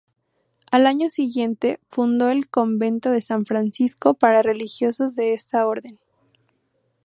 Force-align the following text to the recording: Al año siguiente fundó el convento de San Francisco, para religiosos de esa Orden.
Al 0.71 0.87
año 0.87 1.11
siguiente 1.11 1.79
fundó 1.87 2.31
el 2.31 2.49
convento 2.49 3.11
de 3.11 3.21
San 3.21 3.45
Francisco, 3.45 4.15
para 4.15 4.41
religiosos 4.41 5.15
de 5.15 5.35
esa 5.35 5.67
Orden. 5.67 5.99